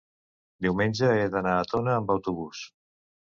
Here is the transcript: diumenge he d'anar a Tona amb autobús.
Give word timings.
diumenge 0.65 1.09
he 1.17 1.27
d'anar 1.35 1.53
a 1.57 1.67
Tona 1.73 1.93
amb 1.97 2.15
autobús. 2.17 2.63